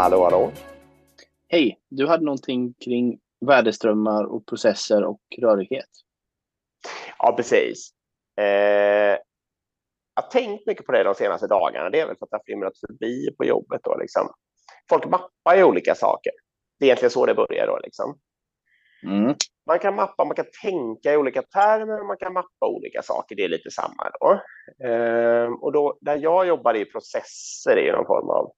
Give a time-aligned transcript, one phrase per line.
[0.00, 0.52] Hallå, hallå.
[1.48, 5.88] Hej, du hade någonting kring värdeströmmar och processer och rörighet.
[7.18, 7.90] Ja, precis.
[8.40, 8.44] Eh,
[10.14, 11.90] jag har tänkt mycket på det de senaste dagarna.
[11.90, 13.80] Det är väl för att det har flimrat förbi på jobbet.
[13.84, 14.28] Då, liksom.
[14.88, 16.32] Folk mappar ju olika saker.
[16.78, 17.66] Det är egentligen så det börjar.
[17.66, 18.18] Då, liksom.
[19.02, 19.34] Mm.
[19.66, 23.36] Man kan mappa, man kan tänka i olika termer, man kan mappa olika saker.
[23.36, 24.10] Det är lite samma.
[24.20, 24.40] Då.
[24.86, 28.52] Eh, och då, där jag jobbar i processer är någon form av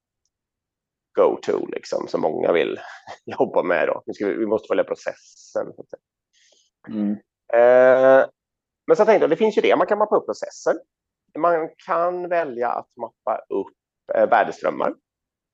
[1.15, 2.80] go-to liksom, som många vill
[3.25, 3.89] jobba med.
[3.89, 4.03] Då.
[4.07, 5.73] Vi, ska, vi måste följa processen.
[6.89, 7.11] Mm.
[7.53, 8.27] Eh,
[8.87, 10.75] men så tänkte jag, det finns ju det, man kan mappa upp processer.
[11.39, 13.75] Man kan välja att mappa upp
[14.15, 14.95] eh, värdeströmmar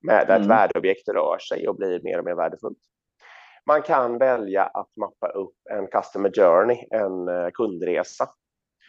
[0.07, 0.43] med där Mm.
[0.43, 2.79] ett värdeobjekt rör sig och blir mer och mer värdefullt.
[3.67, 8.29] Man kan välja att mappa upp en customer journey, en eh, kundresa.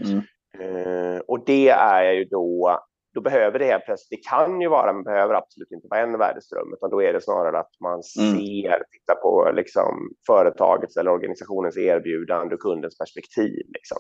[0.06, 0.22] Mm.
[0.60, 2.80] Eh, och det är ju då,
[3.14, 6.18] då behöver det helt plötsligt, det kan ju vara, men behöver absolut inte vara en
[6.18, 8.04] värdeström, utan då är det snarare att man Mm.
[8.04, 13.66] ser, tittar på liksom företagets eller organisationens erbjudande och kundens perspektiv.
[13.68, 13.98] Liksom.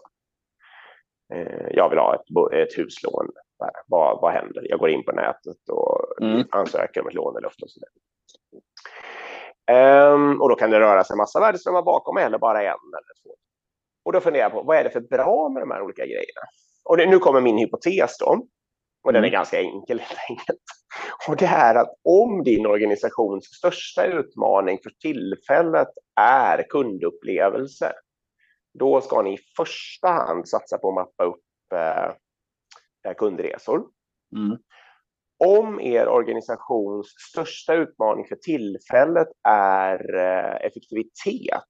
[1.34, 3.28] Eh, jag vill ha ett, ett huslån.
[3.88, 4.66] Vad, vad händer?
[4.70, 6.44] Jag går in på nätet och Mm.
[6.52, 7.80] ansöker om ett lån eller ofta och så
[10.42, 13.36] och då kan det röra sig en massa värdeströmmar bakom eller bara en eller två.
[14.06, 16.42] Och då funderar jag på vad är det för bra med de här olika grejerna?
[16.86, 18.46] Och det, nu kommer min hypotes då.
[19.04, 19.38] Och den är Mm.
[19.38, 20.60] ganska enkel helt enkelt.
[21.28, 25.88] Och det är att om din organisations största utmaning för tillfället
[26.22, 27.94] är kundupplevelse,
[28.80, 32.12] då ska ni i första hand satsa på att mappa upp eh,
[33.12, 33.84] eh, kundresor.
[34.36, 34.58] Mm.
[35.46, 41.64] Om er organisations största utmaning för tillfället är eh, effektivitet,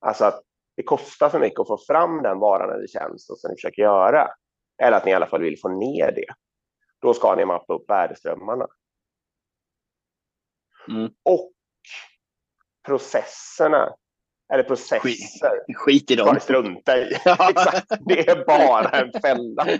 [0.00, 0.42] alltså att
[0.76, 4.28] det kostar för mycket att få fram den varan eller tjänsten som ni försöker göra,
[4.82, 6.34] eller att ni i alla fall vill få ner det,
[7.02, 8.66] då ska ni mappa upp värdeströmmarna.
[10.88, 11.10] Mm.
[11.22, 11.52] Och
[12.86, 13.94] processerna,
[14.52, 15.00] eller processer,
[15.74, 16.34] Skit i ska dem.
[16.34, 17.12] ni strunta i.
[17.50, 19.64] Exakt, det är bara en fälla.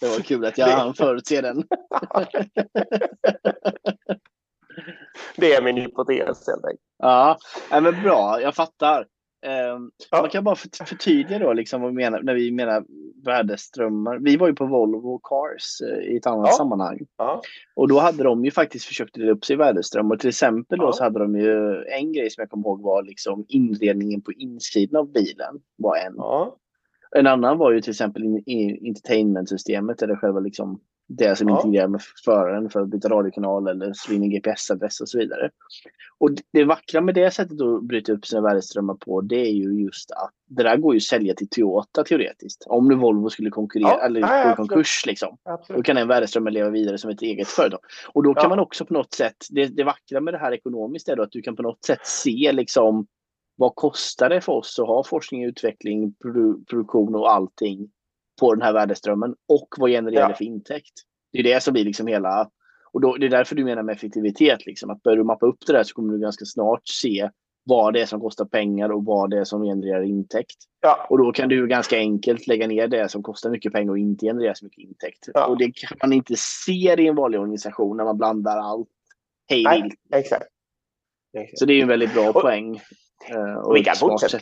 [0.00, 1.56] Det var kul att jag Det- hann förutse den.
[5.36, 6.80] Det är min hypotes helt enkelt.
[6.98, 7.38] Ja,
[7.70, 8.40] men bra.
[8.40, 9.06] Jag fattar.
[9.42, 10.20] Ehm, Ja.
[10.20, 12.84] Man kan bara för- förtydliga då liksom vad vi menar när vi menar
[13.24, 14.18] värdeströmmar.
[14.18, 16.56] Vi var ju på Volvo Cars eh, i ett annat Ja.
[16.56, 16.98] sammanhang.
[17.18, 17.42] Ja.
[17.76, 20.16] Och då hade de ju faktiskt försökt dela upp sig i värdeströmmar.
[20.16, 23.44] Till exempel då så hade de ju en grej som jag kommer ihåg var liksom
[23.48, 25.60] inredningen på insidan av bilen.
[25.76, 26.14] var en.
[27.16, 31.56] En annan var ju till exempel in, in, entertainmentsystemet eller själva liksom det som Ja.
[31.56, 35.50] integrerar med föraren för att byta radiokanal eller slå in en GPS-adress och så vidare.
[36.18, 39.82] Och det- vackra med det sättet att bryta upp sina värdeströmmar på det är ju
[39.82, 42.64] just att det där går ju att sälja till Toyota teoretiskt.
[42.66, 45.36] Om nu Volvo skulle konkurrera Ja, eller ja, gå i konkurs liksom.
[45.44, 45.84] Då Absolut.
[45.84, 47.80] kan den värdeströmmen leva vidare som ett eget företag.
[48.12, 51.08] Och då kan man också på något sätt, det, det vackra med det här ekonomiskt
[51.08, 53.06] är då att du kan på något sätt se liksom
[53.56, 57.90] vad kostar det för oss att ha forskning, utveckling, produ produktion och allting
[58.40, 60.92] på den här värdeströmmen och vad genererar det för intäkt?
[61.32, 62.50] Det är det som blir liksom hela,
[62.92, 65.66] och då, det är därför du menar med effektivitet, liksom, att börjar du mappa upp
[65.66, 67.30] det där så kommer du ganska snart se
[67.64, 70.56] vad det är som kostar pengar och vad det är som genererar intäkt.
[70.80, 71.06] Ja.
[71.10, 74.26] Och då kan du ganska enkelt lägga ner det som kostar mycket pengar och inte
[74.26, 75.28] genererar så mycket intäkt.
[75.34, 75.46] Ja.
[75.46, 76.72] Och det kan man inte se
[77.02, 78.88] i en vanlig organisation när man blandar allt
[79.48, 80.46] hej Nej, exakt.
[81.36, 81.58] exakt.
[81.58, 82.76] Så det är en väldigt bra Och- poäng.
[83.30, 84.38] eh, och vi ett kan fortsätta.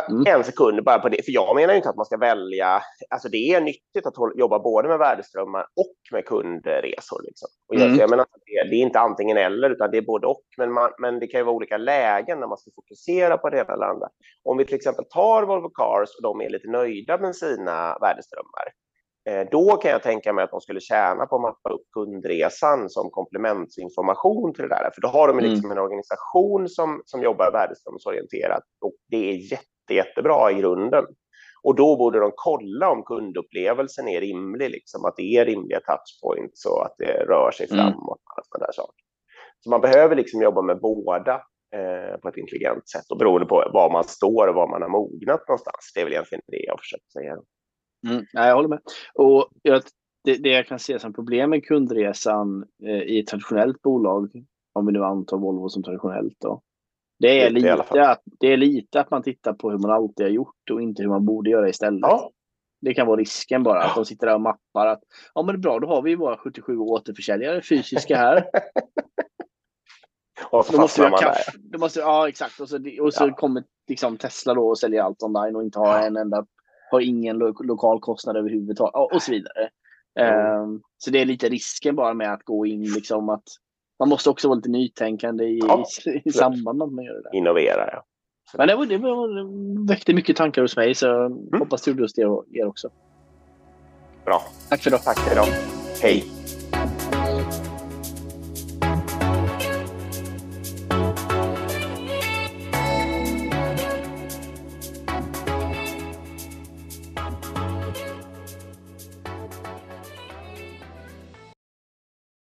[0.00, 0.06] Sätt.
[0.06, 0.38] Ta Mm.
[0.38, 3.36] En sekund bara på det, för jag menar inte att man ska välja, alltså det
[3.36, 7.22] är nyttigt att jobba både med värdeströmmar och med kundresor.
[7.22, 7.48] Liksom.
[7.68, 7.94] Och Mm.
[7.98, 10.90] jag menar, det, det är inte antingen eller, utan det är både och, men, man,
[10.98, 13.86] men det kan ju vara olika lägen när man ska fokusera på det ena eller
[13.86, 14.08] andra.
[14.44, 18.66] Om vi till exempel tar Volvo Cars och de är lite nöjda med sina värdeströmmar,
[19.28, 22.90] eh, då kan jag tänka mig att de skulle tjäna på att mappa upp kundresan
[22.90, 24.90] som komplementsinformation till det där.
[24.94, 25.50] För då har de Mm.
[25.50, 31.04] liksom en organisation som, som jobbar värdeströmsorienterat och det är jätte, jättebra i grunden.
[31.62, 36.66] Och då borde de kolla om kundupplevelsen är rimlig, liksom, att det är rimliga touchpoints
[36.66, 37.78] och att det rör sig Mm.
[37.78, 38.20] framåt.
[38.24, 39.02] Och alla sådana där saker.
[39.60, 41.34] Så man behöver liksom jobba med båda
[41.74, 44.88] eh, på ett intelligent sätt och beroende på var man står och var man har
[44.88, 45.92] mognat någonstans.
[45.94, 47.36] Det är väl egentligen det jag försöker säga.
[48.08, 48.80] Mm, jag håller med.
[49.14, 49.82] Och jag,
[50.24, 54.30] det, det jag kan se som problem med kundresan eh, i ett traditionellt bolag,
[54.72, 56.62] om vi nu antar Volvo som traditionellt, då,
[57.22, 60.26] det, är Lite lite att, det är lite att man tittar på hur man alltid
[60.26, 62.00] har gjort och inte hur man borde göra istället.
[62.02, 62.30] Ja,
[62.80, 65.00] Det kan vara risken bara, att de sitter där och mappar att
[65.34, 68.44] ja men det är bra, då har vi våra 77 återförsäljare fysiska här.
[70.50, 71.52] och så Då måste vi ha kaffe.
[71.58, 72.60] Då måste, ja exakt.
[72.60, 73.34] Och så, och så Ja.
[73.34, 76.46] kommer liksom Tesla då och säljer allt online och inte har en enda,
[76.90, 79.68] har ingen lo lokal kostnad överhuvudtaget och, och så vidare.
[80.20, 80.62] Mm.
[80.62, 83.42] Ehm, så det är lite risken bara med att gå in liksom att
[84.02, 87.14] man måste också vara lite nytänkande i, Ja, i, i samband med att man gör
[87.14, 87.34] det där.
[87.34, 88.04] Innovera, ja.
[88.56, 89.28] Men det, var, det, var,
[89.82, 91.28] det väckte mycket tankar hos mig så
[91.58, 92.88] hoppas det gjorde hos er också.
[94.24, 94.42] Bra.
[94.68, 95.02] Tack för idag.
[95.02, 95.46] Tack för idag.
[96.02, 96.41] Hej.